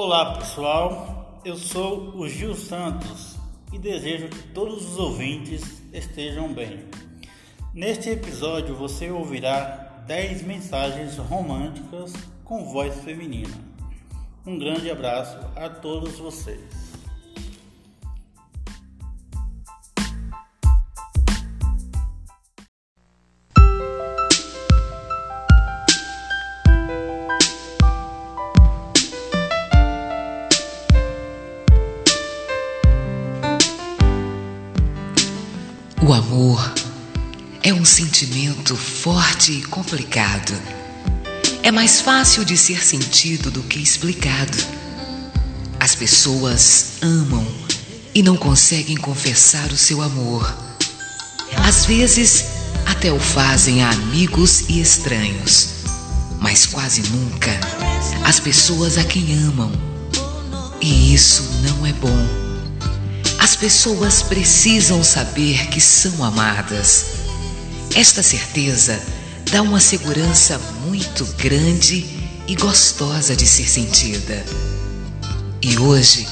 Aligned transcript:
Olá 0.00 0.36
pessoal, 0.38 1.40
eu 1.44 1.56
sou 1.56 2.16
o 2.16 2.28
Gil 2.28 2.54
Santos 2.54 3.34
e 3.72 3.78
desejo 3.80 4.28
que 4.28 4.42
todos 4.50 4.92
os 4.92 4.96
ouvintes 4.96 5.82
estejam 5.92 6.54
bem. 6.54 6.84
Neste 7.74 8.10
episódio 8.10 8.76
você 8.76 9.10
ouvirá 9.10 10.04
10 10.06 10.42
mensagens 10.42 11.16
românticas 11.16 12.12
com 12.44 12.64
voz 12.66 12.94
feminina. 13.02 13.52
Um 14.46 14.56
grande 14.56 14.88
abraço 14.88 15.36
a 15.56 15.68
todos 15.68 16.16
vocês. 16.16 16.97
O 36.08 36.14
amor 36.14 36.72
é 37.62 37.70
um 37.70 37.84
sentimento 37.84 38.74
forte 38.74 39.52
e 39.52 39.62
complicado. 39.62 40.54
É 41.62 41.70
mais 41.70 42.00
fácil 42.00 42.46
de 42.46 42.56
ser 42.56 42.82
sentido 42.82 43.50
do 43.50 43.62
que 43.62 43.78
explicado. 43.78 44.56
As 45.78 45.94
pessoas 45.94 46.92
amam 47.02 47.46
e 48.14 48.22
não 48.22 48.38
conseguem 48.38 48.96
confessar 48.96 49.70
o 49.70 49.76
seu 49.76 50.00
amor. 50.00 50.50
Às 51.58 51.84
vezes, 51.84 52.46
até 52.86 53.12
o 53.12 53.20
fazem 53.20 53.82
a 53.82 53.90
amigos 53.90 54.64
e 54.66 54.80
estranhos. 54.80 55.84
Mas 56.40 56.64
quase 56.64 57.02
nunca 57.02 57.50
as 58.24 58.40
pessoas 58.40 58.96
a 58.96 59.04
quem 59.04 59.34
amam. 59.44 59.70
E 60.80 61.12
isso 61.12 61.42
não 61.62 61.84
é 61.84 61.92
bom. 61.92 62.47
As 63.38 63.54
pessoas 63.54 64.20
precisam 64.20 65.02
saber 65.04 65.68
que 65.68 65.80
são 65.80 66.24
amadas. 66.24 67.06
Esta 67.94 68.22
certeza 68.22 69.00
dá 69.50 69.62
uma 69.62 69.78
segurança 69.78 70.60
muito 70.84 71.24
grande 71.36 72.04
e 72.48 72.56
gostosa 72.56 73.36
de 73.36 73.46
ser 73.46 73.68
sentida. 73.68 74.44
E 75.62 75.78
hoje 75.78 76.26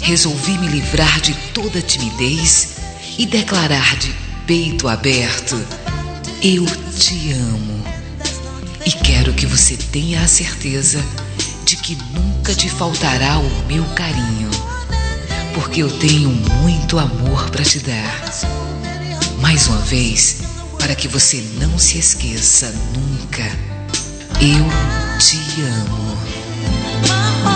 resolvi 0.00 0.56
me 0.58 0.68
livrar 0.68 1.20
de 1.20 1.34
toda 1.52 1.82
timidez 1.82 2.76
e 3.18 3.26
declarar 3.26 3.96
de 3.98 4.14
peito 4.46 4.88
aberto: 4.88 5.62
Eu 6.42 6.64
te 6.98 7.32
amo. 7.32 7.84
E 8.84 8.92
quero 8.92 9.34
que 9.34 9.46
você 9.46 9.76
tenha 9.76 10.22
a 10.22 10.28
certeza 10.28 11.04
de 11.66 11.76
que 11.76 11.96
nunca 12.14 12.54
te 12.54 12.70
faltará 12.70 13.38
o 13.38 13.66
meu 13.66 13.84
carinho 13.94 14.65
porque 15.56 15.82
eu 15.82 15.90
tenho 15.90 16.28
muito 16.60 16.98
amor 16.98 17.48
para 17.48 17.64
te 17.64 17.78
dar. 17.80 18.24
Mais 19.40 19.66
uma 19.68 19.78
vez, 19.78 20.42
para 20.78 20.94
que 20.94 21.08
você 21.08 21.42
não 21.58 21.78
se 21.78 21.98
esqueça 21.98 22.70
nunca, 22.94 23.42
eu 24.38 25.18
te 25.18 25.38
amo. 25.62 27.55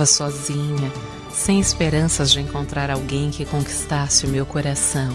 Andava 0.00 0.06
sozinha, 0.06 0.90
sem 1.30 1.60
esperanças 1.60 2.32
de 2.32 2.40
encontrar 2.40 2.90
alguém 2.90 3.28
que 3.28 3.44
conquistasse 3.44 4.24
o 4.24 4.30
meu 4.30 4.46
coração. 4.46 5.12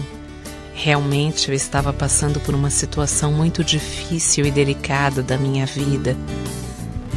Realmente 0.72 1.48
eu 1.48 1.54
estava 1.56 1.92
passando 1.92 2.38
por 2.38 2.54
uma 2.54 2.70
situação 2.70 3.32
muito 3.32 3.64
difícil 3.64 4.46
e 4.46 4.50
delicada 4.52 5.24
da 5.24 5.36
minha 5.36 5.66
vida. 5.66 6.16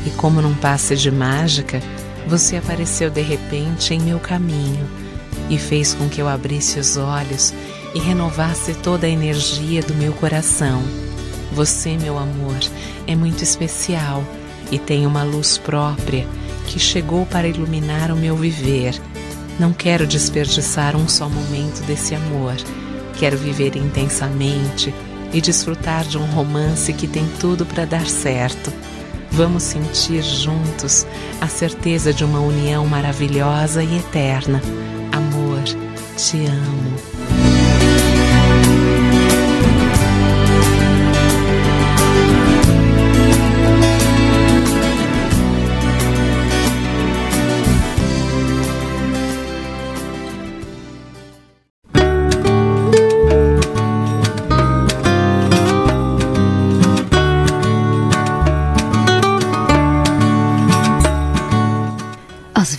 E 0.04 0.10
como 0.12 0.42
num 0.42 0.56
passe 0.56 0.96
de 0.96 1.12
mágica, 1.12 1.80
você 2.28 2.58
apareceu 2.58 3.12
de 3.12 3.22
repente 3.22 3.94
em 3.94 4.00
meu 4.00 4.20
caminho 4.20 4.90
e 5.48 5.60
fez 5.60 5.94
com 5.94 6.10
que 6.10 6.20
eu 6.20 6.28
abrisse 6.28 6.80
os 6.80 6.98
olhos 6.98 7.54
e 7.94 8.00
renovasse 8.00 8.74
toda 8.74 9.06
a 9.06 9.10
energia 9.12 9.84
do 9.84 9.94
meu 9.94 10.14
coração. 10.14 10.82
Você, 11.52 11.96
meu 11.98 12.18
amor, 12.18 12.58
é 13.06 13.16
muito 13.16 13.44
especial 13.44 14.24
e 14.72 14.80
tem 14.80 15.06
uma 15.06 15.22
luz 15.22 15.60
própria 15.60 16.26
que 16.70 16.80
chegou 16.80 17.26
para 17.26 17.48
iluminar 17.48 18.12
o 18.12 18.16
meu 18.16 18.36
viver. 18.36 19.02
Não 19.60 19.74
quero 19.74 20.06
desperdiçar 20.06 20.96
um 20.96 21.08
só 21.08 21.28
momento 21.28 21.84
desse 21.86 22.14
amor. 22.14 22.56
Quero 23.18 23.38
viver 23.38 23.76
intensamente 23.76 24.94
e 25.34 25.42
desfrutar 25.42 26.06
de 26.06 26.18
um 26.18 26.26
romance 26.26 26.94
que 26.94 27.08
tem 27.08 27.28
tudo 27.40 27.66
para 27.66 27.86
dar 27.86 28.08
certo. 28.08 28.72
Vamos 29.32 29.64
sentir 29.64 30.22
juntos 30.22 31.06
a 31.42 31.48
certeza 31.48 32.14
de 32.14 32.24
uma 32.24 32.40
união 32.40 32.86
maravilhosa 32.86 33.84
e 33.84 33.98
eterna. 33.98 34.62
Amor, 35.12 35.64
te 36.16 36.46
amo. 36.46 37.39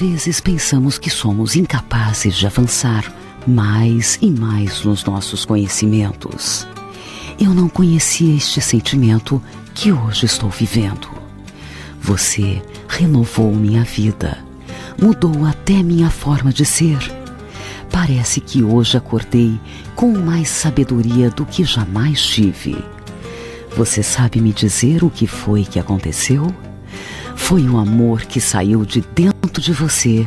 Vezes 0.00 0.40
pensamos 0.40 0.96
que 0.96 1.10
somos 1.10 1.54
incapazes 1.54 2.34
de 2.34 2.46
avançar 2.46 3.04
mais 3.46 4.18
e 4.22 4.30
mais 4.30 4.82
nos 4.82 5.04
nossos 5.04 5.44
conhecimentos. 5.44 6.66
Eu 7.38 7.52
não 7.52 7.68
conhecia 7.68 8.34
este 8.34 8.62
sentimento 8.62 9.42
que 9.74 9.92
hoje 9.92 10.24
estou 10.24 10.48
vivendo. 10.48 11.06
Você 12.00 12.62
renovou 12.88 13.54
minha 13.54 13.84
vida, 13.84 14.38
mudou 14.98 15.44
até 15.44 15.82
minha 15.82 16.08
forma 16.08 16.50
de 16.50 16.64
ser. 16.64 16.98
Parece 17.90 18.40
que 18.40 18.62
hoje 18.62 18.96
acordei 18.96 19.60
com 19.94 20.16
mais 20.16 20.48
sabedoria 20.48 21.28
do 21.28 21.44
que 21.44 21.62
jamais 21.62 22.22
tive. 22.22 22.82
Você 23.76 24.02
sabe 24.02 24.40
me 24.40 24.54
dizer 24.54 25.04
o 25.04 25.10
que 25.10 25.26
foi 25.26 25.62
que 25.62 25.78
aconteceu? 25.78 26.50
Foi 27.40 27.68
o 27.68 27.78
amor 27.78 28.26
que 28.26 28.40
saiu 28.40 28.84
de 28.84 29.00
dentro 29.00 29.60
de 29.60 29.72
você 29.72 30.24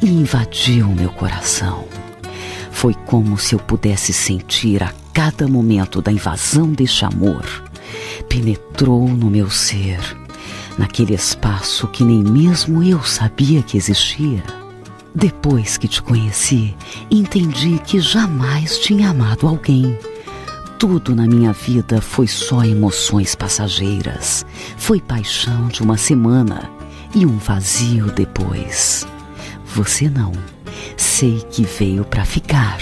e 0.00 0.06
invadiu 0.06 0.86
meu 0.86 1.10
coração. 1.10 1.88
Foi 2.70 2.94
como 2.94 3.36
se 3.36 3.56
eu 3.56 3.58
pudesse 3.58 4.12
sentir 4.12 4.80
a 4.80 4.92
cada 5.12 5.48
momento 5.48 6.00
da 6.00 6.12
invasão 6.12 6.70
deste 6.70 7.04
amor. 7.04 7.44
Penetrou 8.28 9.08
no 9.08 9.28
meu 9.28 9.50
ser, 9.50 9.98
naquele 10.78 11.12
espaço 11.12 11.88
que 11.88 12.04
nem 12.04 12.22
mesmo 12.22 12.84
eu 12.84 13.02
sabia 13.02 13.62
que 13.64 13.76
existia. 13.76 14.44
Depois 15.12 15.76
que 15.76 15.88
te 15.88 16.00
conheci, 16.00 16.76
entendi 17.10 17.80
que 17.84 17.98
jamais 17.98 18.78
tinha 18.78 19.10
amado 19.10 19.48
alguém 19.48 19.98
tudo 20.80 21.14
na 21.14 21.26
minha 21.26 21.52
vida 21.52 22.00
foi 22.00 22.26
só 22.26 22.64
emoções 22.64 23.34
passageiras. 23.34 24.46
Foi 24.78 24.98
paixão 24.98 25.68
de 25.68 25.82
uma 25.82 25.98
semana 25.98 26.70
e 27.14 27.26
um 27.26 27.36
vazio 27.36 28.10
depois. 28.10 29.06
Você 29.74 30.08
não. 30.08 30.32
Sei 30.96 31.44
que 31.50 31.64
veio 31.64 32.02
para 32.02 32.24
ficar. 32.24 32.78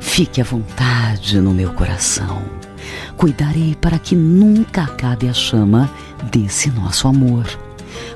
Fique 0.00 0.40
à 0.40 0.44
vontade 0.44 1.38
no 1.38 1.52
meu 1.52 1.70
coração. 1.74 2.42
Cuidarei 3.18 3.76
para 3.78 3.98
que 3.98 4.16
nunca 4.16 4.84
acabe 4.84 5.28
a 5.28 5.34
chama 5.34 5.90
desse 6.32 6.70
nosso 6.70 7.06
amor. 7.06 7.44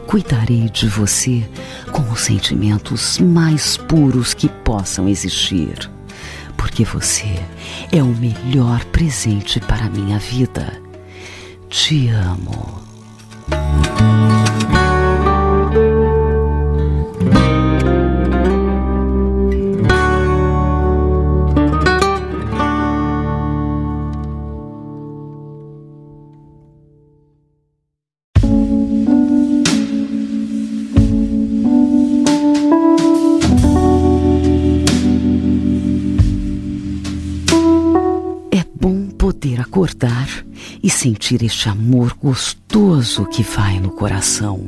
Cuidarei 0.07 0.71
de 0.71 0.89
você 0.89 1.47
com 1.93 2.01
os 2.11 2.23
sentimentos 2.23 3.19
mais 3.19 3.77
puros 3.77 4.33
que 4.33 4.49
possam 4.49 5.07
existir. 5.07 5.91
Porque 6.63 6.85
você 6.85 7.45
é 7.91 8.01
o 8.01 8.07
melhor 8.07 8.85
presente 8.85 9.59
para 9.59 9.87
a 9.87 9.91
minha 9.91 10.17
vida. 10.17 10.81
Te 11.69 12.09
amo. 12.09 12.82
Acordar 39.83 40.29
e 40.81 40.89
sentir 40.89 41.43
este 41.43 41.69
amor 41.69 42.15
gostoso 42.15 43.27
que 43.27 43.43
vai 43.43 43.81
no 43.81 43.91
coração. 43.91 44.65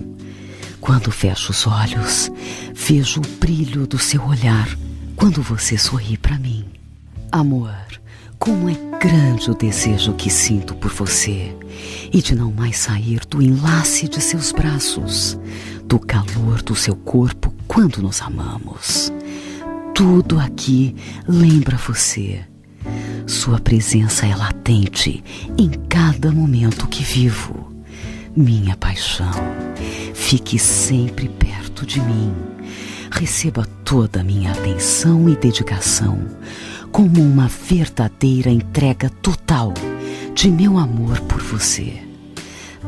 Quando 0.80 1.12
fecho 1.12 1.52
os 1.52 1.68
olhos, 1.68 2.32
vejo 2.74 3.20
o 3.20 3.38
brilho 3.38 3.86
do 3.86 3.96
seu 3.96 4.24
olhar 4.26 4.68
quando 5.14 5.40
você 5.40 5.78
sorri 5.78 6.16
para 6.16 6.36
mim. 6.36 6.64
Amor, 7.30 7.76
como 8.40 8.68
é 8.68 8.74
grande 8.98 9.52
o 9.52 9.54
desejo 9.54 10.14
que 10.14 10.28
sinto 10.28 10.74
por 10.74 10.90
você 10.90 11.56
e 12.12 12.20
de 12.20 12.34
não 12.34 12.50
mais 12.50 12.78
sair 12.78 13.20
do 13.30 13.40
enlace 13.40 14.08
de 14.08 14.20
seus 14.20 14.50
braços, 14.50 15.38
do 15.84 16.00
calor 16.00 16.60
do 16.60 16.74
seu 16.74 16.96
corpo 16.96 17.54
quando 17.68 18.02
nos 18.02 18.20
amamos. 18.20 19.12
Tudo 19.94 20.40
aqui 20.40 20.96
lembra 21.28 21.76
você 21.76 22.44
sua 23.26 23.58
presença 23.58 24.26
é 24.26 24.34
latente 24.36 25.24
em 25.56 25.70
cada 25.88 26.30
momento 26.30 26.86
que 26.88 27.02
vivo. 27.02 27.72
Minha 28.36 28.76
paixão, 28.76 29.32
fique 30.12 30.58
sempre 30.58 31.28
perto 31.28 31.86
de 31.86 32.00
mim. 32.00 32.32
Receba 33.10 33.66
toda 33.84 34.20
a 34.20 34.24
minha 34.24 34.52
atenção 34.52 35.28
e 35.28 35.36
dedicação 35.36 36.18
como 36.90 37.22
uma 37.22 37.48
verdadeira 37.48 38.50
entrega 38.50 39.08
total 39.08 39.72
de 40.34 40.50
meu 40.50 40.78
amor 40.78 41.20
por 41.22 41.40
você. 41.40 42.02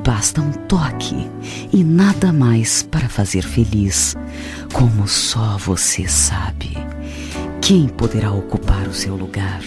Basta 0.05 0.41
um 0.41 0.53
toque 0.53 1.29
e 1.73 1.83
nada 1.83 2.33
mais 2.33 2.83
para 2.83 3.09
fazer 3.09 3.43
feliz, 3.43 4.15
como 4.73 5.09
só 5.09 5.57
você 5.57 6.07
sabe. 6.07 6.77
Quem 7.61 7.89
poderá 7.89 8.31
ocupar 8.31 8.87
o 8.87 8.95
seu 8.95 9.17
lugar? 9.17 9.61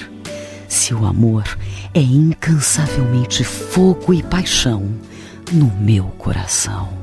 Se 0.80 0.94
o 0.94 1.06
amor 1.06 1.44
é 1.94 2.00
incansavelmente 2.00 3.44
fogo 3.44 4.14
e 4.14 4.24
paixão 4.24 4.90
no 5.52 5.66
meu 5.66 6.06
coração. 6.06 6.99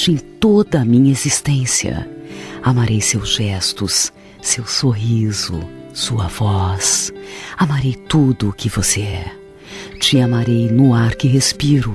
Durante 0.00 0.22
toda 0.40 0.80
a 0.80 0.84
minha 0.84 1.12
existência. 1.12 2.08
Amarei 2.62 3.00
seus 3.00 3.34
gestos, 3.34 4.10
seu 4.40 4.66
sorriso, 4.66 5.60
sua 5.92 6.26
voz. 6.26 7.12
Amarei 7.58 7.94
tudo 8.08 8.48
o 8.48 8.52
que 8.52 8.68
você 8.68 9.02
é. 9.02 9.32
Te 10.00 10.18
amarei 10.18 10.70
no 10.70 10.94
ar 10.94 11.14
que 11.14 11.28
respiro 11.28 11.94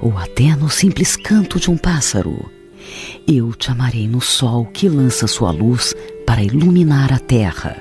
ou 0.00 0.16
até 0.16 0.54
no 0.54 0.70
simples 0.70 1.16
canto 1.16 1.58
de 1.58 1.70
um 1.70 1.76
pássaro. 1.76 2.48
Eu 3.26 3.52
te 3.52 3.70
amarei 3.70 4.06
no 4.06 4.20
sol 4.20 4.66
que 4.66 4.88
lança 4.88 5.26
sua 5.26 5.50
luz 5.50 5.92
para 6.24 6.42
iluminar 6.42 7.12
a 7.12 7.18
terra. 7.18 7.76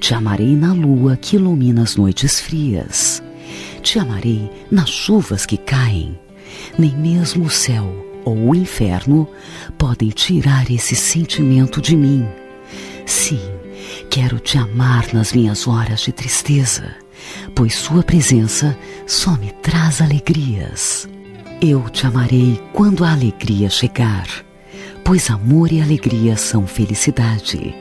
Te 0.00 0.14
amarei 0.14 0.56
na 0.56 0.72
lua 0.72 1.16
que 1.16 1.36
ilumina 1.36 1.82
as 1.82 1.96
noites 1.96 2.40
frias. 2.40 3.22
Te 3.82 3.98
amarei 3.98 4.50
nas 4.70 4.88
chuvas 4.88 5.44
que 5.44 5.58
caem 5.58 6.18
nem 6.78 6.96
mesmo 6.96 7.44
o 7.44 7.50
céu 7.50 8.03
ou 8.24 8.50
o 8.50 8.54
inferno 8.54 9.28
podem 9.76 10.08
tirar 10.08 10.70
esse 10.70 10.94
sentimento 10.94 11.80
de 11.80 11.96
mim. 11.96 12.26
Sim, 13.06 13.40
quero 14.10 14.38
te 14.38 14.56
amar 14.56 15.12
nas 15.12 15.32
minhas 15.32 15.68
horas 15.68 16.00
de 16.00 16.12
tristeza, 16.12 16.94
pois 17.54 17.74
Sua 17.74 18.02
presença 18.02 18.76
só 19.06 19.36
me 19.36 19.52
traz 19.62 20.00
alegrias. 20.00 21.08
Eu 21.60 21.88
te 21.90 22.06
amarei 22.06 22.60
quando 22.72 23.04
a 23.04 23.12
alegria 23.12 23.70
chegar, 23.70 24.26
pois 25.04 25.30
amor 25.30 25.70
e 25.72 25.80
alegria 25.80 26.36
são 26.36 26.66
felicidade. 26.66 27.74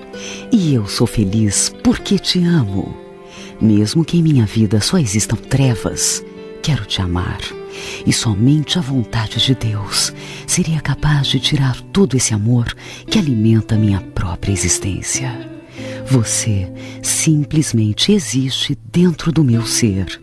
E 0.51 0.73
eu 0.73 0.87
sou 0.87 1.07
feliz 1.07 1.73
porque 1.83 2.19
te 2.19 2.43
amo. 2.43 2.95
Mesmo 3.59 4.03
que 4.03 4.17
em 4.17 4.23
minha 4.23 4.45
vida 4.45 4.81
só 4.81 4.97
existam 4.97 5.37
trevas, 5.37 6.23
quero 6.61 6.85
te 6.85 7.01
amar 7.01 7.39
e 8.05 8.13
somente 8.13 8.77
a 8.77 8.81
vontade 8.81 9.39
de 9.39 9.55
Deus 9.55 10.13
seria 10.45 10.81
capaz 10.81 11.27
de 11.27 11.39
tirar 11.39 11.79
todo 11.93 12.15
esse 12.15 12.33
amor 12.33 12.73
que 13.09 13.17
alimenta 13.19 13.75
minha 13.75 14.01
própria 14.01 14.51
existência. 14.51 15.53
Você 16.05 16.71
simplesmente 17.01 18.11
existe 18.11 18.77
dentro 18.91 19.31
do 19.31 19.43
meu 19.43 19.65
ser. 19.65 20.19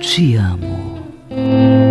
Te 0.00 0.34
amo. 0.34 1.85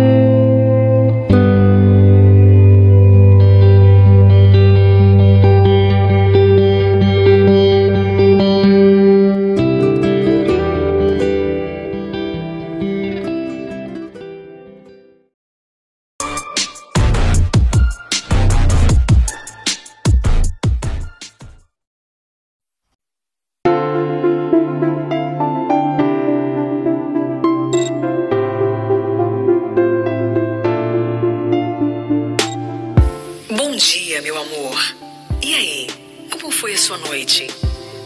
Sua 36.86 36.98
noite? 36.98 37.48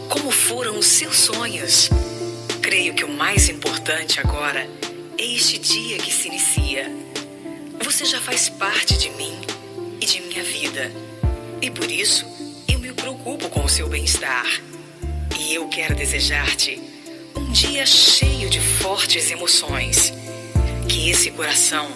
Como 0.09 0.31
foram 0.31 0.79
os 0.79 0.87
seus 0.87 1.15
sonhos? 1.15 1.87
Creio 2.63 2.95
que 2.95 3.03
o 3.03 3.09
mais 3.09 3.47
importante 3.47 4.19
agora 4.19 4.67
é 5.19 5.23
este 5.23 5.59
dia 5.59 5.99
que 5.99 6.11
se 6.11 6.29
inicia. 6.29 6.91
Você 7.83 8.05
já 8.05 8.19
faz 8.19 8.49
parte 8.49 8.97
de 8.97 9.11
mim 9.11 9.39
e 10.01 10.05
de 10.07 10.19
minha 10.21 10.43
vida. 10.43 10.91
E 11.61 11.69
por 11.69 11.91
isso 11.91 12.25
eu 12.67 12.79
me 12.79 12.91
preocupo 12.91 13.49
com 13.49 13.63
o 13.63 13.69
seu 13.69 13.87
bem-estar. 13.87 14.47
E 15.39 15.53
eu 15.53 15.67
quero 15.67 15.93
desejar-te 15.93 16.81
um 17.35 17.51
dia 17.51 17.85
cheio 17.85 18.49
de 18.49 18.59
fortes 18.59 19.29
emoções. 19.29 20.11
Que 20.89 21.11
esse 21.11 21.29
coração 21.29 21.87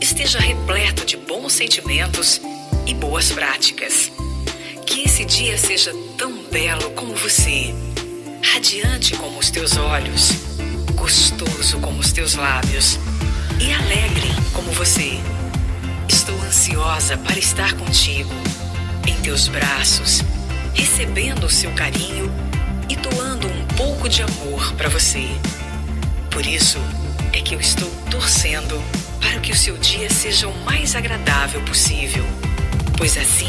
esteja 0.00 0.38
repleto 0.38 1.04
de 1.04 1.18
bons 1.18 1.52
sentimentos 1.52 2.40
e 2.86 2.94
boas 2.94 3.30
práticas. 3.32 4.10
Que 4.86 5.02
esse 5.02 5.24
dia 5.24 5.56
seja 5.56 5.92
tão 6.16 6.44
belo 6.50 6.90
como 6.90 7.14
você, 7.14 7.74
radiante 8.42 9.16
como 9.16 9.38
os 9.38 9.50
teus 9.50 9.76
olhos, 9.76 10.32
gostoso 10.94 11.78
como 11.80 12.00
os 12.00 12.12
teus 12.12 12.34
lábios 12.34 12.98
e 13.60 13.72
alegre 13.72 14.28
como 14.52 14.70
você. 14.72 15.18
Estou 16.08 16.38
ansiosa 16.42 17.16
para 17.16 17.38
estar 17.38 17.74
contigo, 17.74 18.32
em 19.06 19.14
teus 19.22 19.48
braços, 19.48 20.22
recebendo 20.74 21.46
o 21.46 21.50
seu 21.50 21.70
carinho 21.72 22.30
e 22.88 22.96
doando 22.96 23.48
um 23.48 23.66
pouco 23.76 24.08
de 24.08 24.22
amor 24.22 24.72
para 24.74 24.88
você. 24.88 25.26
Por 26.30 26.44
isso 26.44 26.78
é 27.32 27.40
que 27.40 27.54
eu 27.54 27.60
estou 27.60 27.90
torcendo 28.10 28.82
para 29.20 29.40
que 29.40 29.52
o 29.52 29.56
seu 29.56 29.76
dia 29.78 30.10
seja 30.10 30.48
o 30.48 30.64
mais 30.64 30.94
agradável 30.94 31.62
possível 31.62 32.24
Pois 33.02 33.18
assim, 33.18 33.48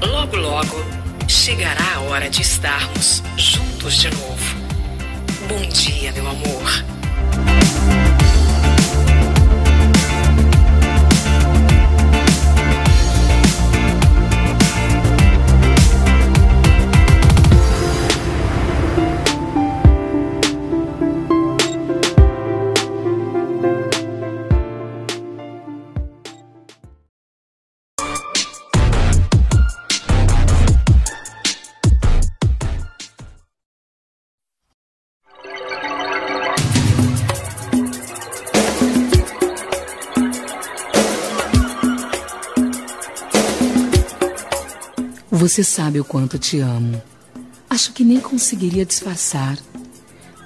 logo 0.00 0.34
logo 0.34 0.82
chegará 1.28 1.96
a 1.96 2.00
hora 2.00 2.30
de 2.30 2.40
estarmos 2.40 3.22
juntos 3.36 3.98
de 3.98 4.08
novo. 4.08 4.56
Bom 5.46 5.60
dia, 5.68 6.10
meu 6.12 6.26
amor. 6.26 6.97
Você 45.48 45.64
sabe 45.64 45.98
o 45.98 46.04
quanto 46.04 46.38
te 46.38 46.58
amo. 46.60 47.00
Acho 47.70 47.94
que 47.94 48.04
nem 48.04 48.20
conseguiria 48.20 48.84
disfarçar. 48.84 49.56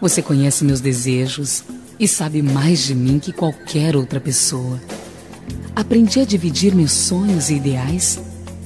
Você 0.00 0.22
conhece 0.22 0.64
meus 0.64 0.80
desejos 0.80 1.64
e 1.98 2.06
sabe 2.06 2.40
mais 2.40 2.84
de 2.84 2.94
mim 2.94 3.18
que 3.18 3.32
qualquer 3.32 3.96
outra 3.96 4.20
pessoa. 4.20 4.80
Aprendi 5.74 6.20
a 6.20 6.24
dividir 6.24 6.72
meus 6.72 6.92
sonhos 6.92 7.50
e 7.50 7.54
ideais 7.54 8.20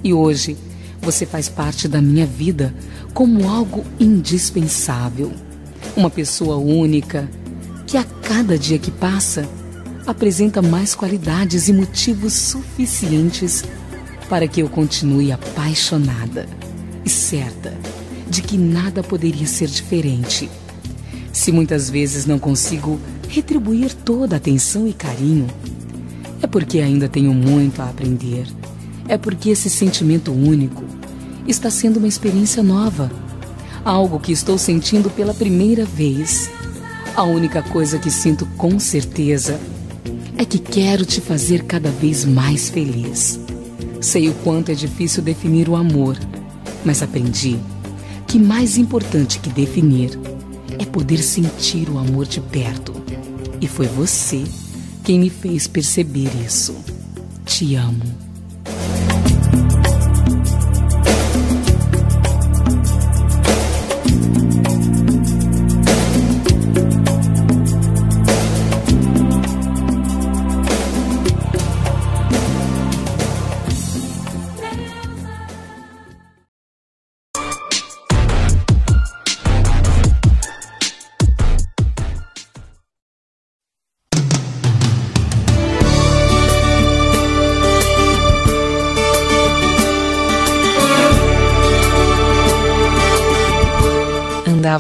e 0.05 0.13
hoje 0.13 0.59
você 1.01 1.25
faz 1.25 1.49
parte 1.49 1.89
da 1.89 2.03
minha 2.03 2.27
vida 2.27 2.75
como 3.15 3.49
algo 3.49 3.83
indispensável. 3.99 5.33
Uma 5.97 6.11
pessoa 6.11 6.59
única 6.59 7.31
que 7.87 7.97
a 7.97 8.05
cada 8.05 8.59
dia 8.59 8.79
que 8.79 8.91
passa 8.91 9.49
apresenta 10.07 10.61
mais 10.61 10.95
qualidades 10.95 11.67
e 11.67 11.73
motivos 11.73 12.35
suficientes 12.35 13.65
para 14.29 14.49
que 14.49 14.61
eu 14.61 14.69
continue 14.69 15.33
apaixonada 15.33 16.49
e 17.05 17.11
certa 17.11 17.73
de 18.29 18.43
que 18.43 18.59
nada 18.59 19.03
poderia 19.03 19.47
ser 19.47 19.69
diferente. 19.69 20.51
Se 21.33 21.53
muitas 21.53 21.89
vezes 21.89 22.27
não 22.27 22.39
consigo 22.39 22.99
retribuir 23.29 23.95
toda 23.95 24.37
a 24.37 24.39
atenção 24.39 24.87
e 24.87 24.93
carinho, 24.93 25.47
é 26.43 26.47
porque 26.47 26.81
ainda 26.81 27.09
tenho 27.09 27.33
muito 27.33 27.81
a 27.81 27.89
aprender. 27.89 28.47
É 29.09 29.17
porque 29.17 29.51
esse 29.51 29.71
sentimento 29.71 30.33
único 30.33 30.83
está 31.47 31.71
sendo 31.71 31.99
uma 31.99 32.09
experiência 32.09 32.63
nova, 32.63 33.11
algo 33.85 34.19
que 34.19 34.33
estou 34.33 34.59
sentindo 34.59 35.09
pela 35.11 35.33
primeira 35.33 35.85
vez. 35.85 36.51
A 37.15 37.23
única 37.23 37.63
coisa 37.63 37.99
que 37.99 38.11
sinto 38.11 38.45
com 38.57 38.81
certeza 38.81 39.61
é 40.37 40.45
que 40.45 40.59
quero 40.59 41.05
te 41.05 41.21
fazer 41.21 41.65
cada 41.65 41.91
vez 41.91 42.25
mais 42.25 42.69
feliz. 42.69 43.46
Sei 44.01 44.29
o 44.29 44.35
quanto 44.35 44.71
é 44.71 44.75
difícil 44.75 45.23
definir 45.23 45.69
o 45.69 45.77
amor, 45.77 46.19
mas 46.85 47.03
aprendi 47.03 47.59
que 48.27 48.39
mais 48.39 48.77
importante 48.77 49.39
que 49.39 49.49
definir 49.49 50.19
é 50.79 50.85
poder 50.85 51.19
sentir 51.19 51.89
o 51.89 51.99
amor 51.99 52.27
de 52.27 52.41
perto. 52.41 52.93
E 53.61 53.67
foi 53.67 53.87
você 53.87 54.45
quem 55.05 55.21
me 55.21 55.31
fez 55.31 55.67
perceber 55.67 56.31
isso. 56.45 56.77
Te 57.45 57.75
amo. 57.77 58.26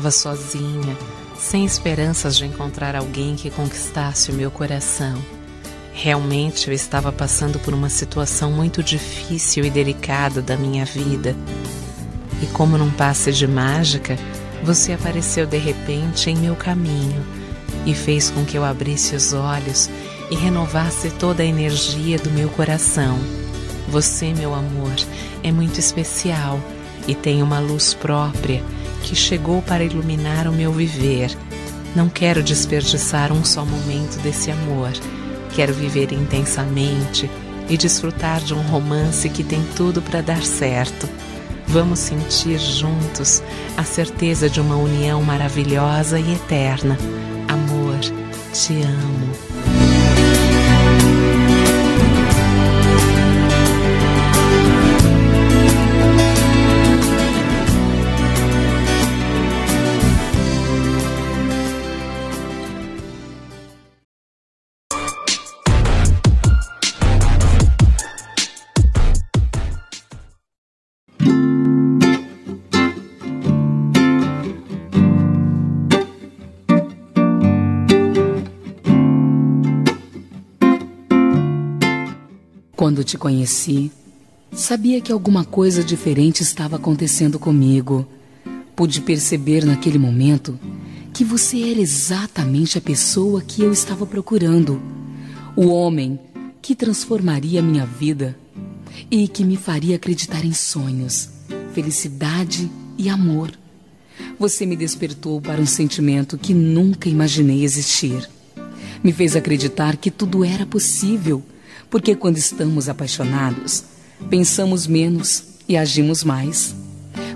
Andava 0.06 0.10
sozinha, 0.12 0.96
sem 1.36 1.64
esperanças 1.64 2.36
de 2.36 2.46
encontrar 2.46 2.94
alguém 2.94 3.34
que 3.34 3.50
conquistasse 3.50 4.30
o 4.30 4.34
meu 4.34 4.52
coração. 4.52 5.20
Realmente 5.92 6.68
eu 6.68 6.74
estava 6.74 7.10
passando 7.10 7.58
por 7.58 7.74
uma 7.74 7.88
situação 7.88 8.52
muito 8.52 8.84
difícil 8.84 9.64
e 9.64 9.70
delicada 9.70 10.40
da 10.40 10.56
minha 10.56 10.84
vida. 10.84 11.34
E 12.40 12.46
como 12.46 12.78
num 12.78 12.90
passe 12.90 13.32
de 13.32 13.48
mágica, 13.48 14.16
você 14.62 14.92
apareceu 14.92 15.44
de 15.44 15.58
repente 15.58 16.30
em 16.30 16.36
meu 16.36 16.54
caminho 16.54 17.26
e 17.84 17.92
fez 17.92 18.30
com 18.30 18.44
que 18.44 18.56
eu 18.56 18.64
abrisse 18.64 19.16
os 19.16 19.32
olhos 19.32 19.90
e 20.30 20.36
renovasse 20.36 21.10
toda 21.10 21.42
a 21.42 21.46
energia 21.46 22.16
do 22.16 22.30
meu 22.30 22.48
coração. 22.50 23.18
Você, 23.88 24.32
meu 24.32 24.54
amor, 24.54 24.94
é 25.42 25.50
muito 25.50 25.80
especial 25.80 26.60
e 27.08 27.14
tem 27.14 27.42
uma 27.42 27.58
luz 27.58 27.92
própria 27.92 28.62
que 29.06 29.14
chegou 29.14 29.62
para 29.62 29.84
iluminar 29.84 30.48
o 30.48 30.52
meu 30.52 30.72
viver. 30.72 31.30
Não 31.94 32.08
quero 32.08 32.42
desperdiçar 32.42 33.32
um 33.32 33.44
só 33.44 33.64
momento 33.64 34.20
desse 34.20 34.50
amor. 34.50 34.90
Quero 35.54 35.72
viver 35.72 36.12
intensamente 36.12 37.30
e 37.68 37.76
desfrutar 37.76 38.40
de 38.40 38.52
um 38.52 38.60
romance 38.62 39.28
que 39.30 39.44
tem 39.44 39.62
tudo 39.76 40.02
para 40.02 40.20
dar 40.20 40.42
certo. 40.42 41.08
Vamos 41.68 42.00
sentir 42.00 42.58
juntos 42.58 43.42
a 43.76 43.84
certeza 43.84 44.50
de 44.50 44.60
uma 44.60 44.76
união 44.76 45.22
maravilhosa 45.22 46.18
e 46.18 46.34
eterna. 46.34 46.98
Amor, 47.48 48.00
te 48.52 48.82
amo. 48.82 49.75
Quando 82.96 83.04
te 83.04 83.18
conheci, 83.18 83.92
sabia 84.50 85.02
que 85.02 85.12
alguma 85.12 85.44
coisa 85.44 85.84
diferente 85.84 86.42
estava 86.42 86.76
acontecendo 86.76 87.38
comigo. 87.38 88.08
Pude 88.74 89.02
perceber 89.02 89.66
naquele 89.66 89.98
momento 89.98 90.58
que 91.12 91.22
você 91.22 91.72
era 91.72 91.78
exatamente 91.78 92.78
a 92.78 92.80
pessoa 92.80 93.42
que 93.42 93.60
eu 93.62 93.70
estava 93.70 94.06
procurando. 94.06 94.80
O 95.54 95.66
homem 95.66 96.18
que 96.62 96.74
transformaria 96.74 97.60
minha 97.60 97.84
vida 97.84 98.34
e 99.10 99.28
que 99.28 99.44
me 99.44 99.58
faria 99.58 99.96
acreditar 99.96 100.42
em 100.42 100.54
sonhos, 100.54 101.28
felicidade 101.74 102.70
e 102.96 103.10
amor. 103.10 103.52
Você 104.38 104.64
me 104.64 104.74
despertou 104.74 105.38
para 105.38 105.60
um 105.60 105.66
sentimento 105.66 106.38
que 106.38 106.54
nunca 106.54 107.10
imaginei 107.10 107.62
existir. 107.62 108.26
Me 109.04 109.12
fez 109.12 109.36
acreditar 109.36 109.98
que 109.98 110.10
tudo 110.10 110.42
era 110.42 110.64
possível 110.64 111.44
porque 111.90 112.14
quando 112.14 112.36
estamos 112.36 112.88
apaixonados, 112.88 113.84
pensamos 114.28 114.86
menos 114.86 115.44
e 115.68 115.76
agimos 115.76 116.24
mais. 116.24 116.74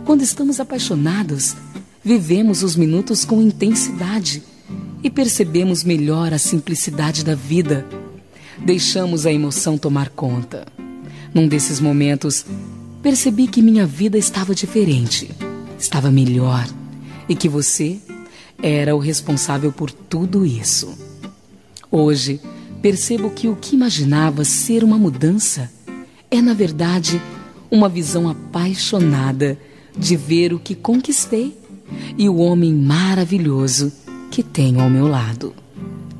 Quando 0.04 0.22
estamos 0.22 0.60
apaixonados, 0.60 1.54
vivemos 2.02 2.62
os 2.62 2.76
minutos 2.76 3.24
com 3.24 3.40
intensidade 3.40 4.42
e 5.02 5.10
percebemos 5.10 5.84
melhor 5.84 6.32
a 6.32 6.38
simplicidade 6.38 7.24
da 7.24 7.34
vida. 7.34 7.86
Deixamos 8.58 9.26
a 9.26 9.32
emoção 9.32 9.78
tomar 9.78 10.10
conta. 10.10 10.66
Num 11.32 11.46
desses 11.46 11.80
momentos, 11.80 12.44
percebi 13.02 13.46
que 13.46 13.62
minha 13.62 13.86
vida 13.86 14.18
estava 14.18 14.54
diferente, 14.54 15.30
estava 15.78 16.10
melhor 16.10 16.68
e 17.28 17.34
que 17.34 17.48
você 17.48 17.98
era 18.62 18.94
o 18.94 18.98
responsável 18.98 19.72
por 19.72 19.90
tudo 19.90 20.44
isso. 20.44 20.92
Hoje, 21.90 22.40
percebo 22.80 23.30
que 23.30 23.48
o 23.48 23.56
que 23.56 23.74
imaginava 23.74 24.44
ser 24.44 24.82
uma 24.82 24.98
mudança 24.98 25.70
é, 26.30 26.40
na 26.40 26.54
verdade, 26.54 27.20
uma 27.70 27.88
visão 27.88 28.28
apaixonada 28.28 29.58
de 29.96 30.16
ver 30.16 30.52
o 30.52 30.58
que 30.58 30.74
conquistei 30.74 31.56
e 32.16 32.28
o 32.28 32.36
homem 32.36 32.72
maravilhoso 32.72 33.92
que 34.30 34.42
tenho 34.42 34.80
ao 34.80 34.88
meu 34.88 35.08
lado. 35.08 35.54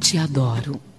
Te 0.00 0.19
adoro. 0.19 0.89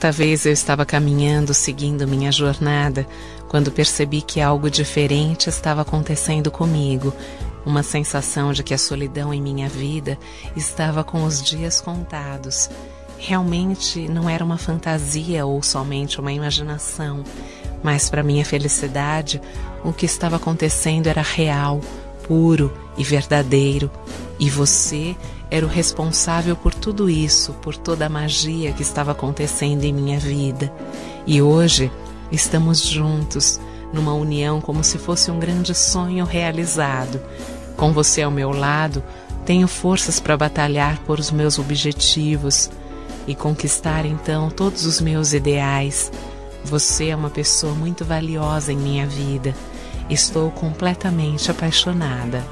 Certa 0.00 0.16
vez 0.16 0.46
eu 0.46 0.52
estava 0.52 0.86
caminhando, 0.86 1.52
seguindo 1.52 2.08
minha 2.08 2.32
jornada, 2.32 3.06
quando 3.48 3.70
percebi 3.70 4.22
que 4.22 4.40
algo 4.40 4.70
diferente 4.70 5.50
estava 5.50 5.82
acontecendo 5.82 6.50
comigo. 6.50 7.12
Uma 7.66 7.82
sensação 7.82 8.50
de 8.50 8.62
que 8.62 8.72
a 8.72 8.78
solidão 8.78 9.34
em 9.34 9.42
minha 9.42 9.68
vida 9.68 10.18
estava 10.56 11.04
com 11.04 11.22
os 11.24 11.42
dias 11.42 11.82
contados. 11.82 12.70
Realmente 13.18 14.08
não 14.08 14.26
era 14.26 14.42
uma 14.42 14.56
fantasia 14.56 15.44
ou 15.44 15.62
somente 15.62 16.18
uma 16.18 16.32
imaginação, 16.32 17.22
mas 17.82 18.08
para 18.08 18.22
minha 18.22 18.42
felicidade, 18.42 19.38
o 19.84 19.92
que 19.92 20.06
estava 20.06 20.36
acontecendo 20.36 21.08
era 21.08 21.20
real, 21.20 21.78
puro 22.26 22.72
e 22.96 23.04
verdadeiro, 23.04 23.90
e 24.38 24.48
você 24.48 25.14
era 25.50 25.66
o 25.66 25.68
responsável 25.68 26.54
por 26.54 26.72
tudo 26.72 27.10
isso, 27.10 27.52
por 27.54 27.76
toda 27.76 28.06
a 28.06 28.08
magia 28.08 28.72
que 28.72 28.82
estava 28.82 29.10
acontecendo 29.12 29.84
em 29.84 29.92
minha 29.92 30.18
vida. 30.18 30.72
E 31.26 31.42
hoje 31.42 31.90
estamos 32.30 32.80
juntos, 32.82 33.60
numa 33.92 34.14
união 34.14 34.60
como 34.60 34.84
se 34.84 34.96
fosse 34.96 35.30
um 35.30 35.40
grande 35.40 35.74
sonho 35.74 36.24
realizado. 36.24 37.20
Com 37.76 37.92
você 37.92 38.22
ao 38.22 38.30
meu 38.30 38.50
lado, 38.50 39.02
tenho 39.44 39.66
forças 39.66 40.20
para 40.20 40.36
batalhar 40.36 40.98
por 41.00 41.18
os 41.18 41.30
meus 41.30 41.58
objetivos 41.58 42.70
e 43.26 43.34
conquistar 43.34 44.06
então 44.06 44.50
todos 44.50 44.86
os 44.86 45.00
meus 45.00 45.32
ideais. 45.32 46.12
Você 46.64 47.08
é 47.08 47.16
uma 47.16 47.30
pessoa 47.30 47.74
muito 47.74 48.04
valiosa 48.04 48.72
em 48.72 48.76
minha 48.76 49.06
vida. 49.06 49.54
Estou 50.08 50.50
completamente 50.50 51.50
apaixonada. 51.50 52.44